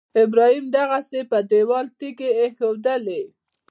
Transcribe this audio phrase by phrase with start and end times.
[0.23, 3.21] ابراهیم دغسې پر دېوال تیږې ایښودلې.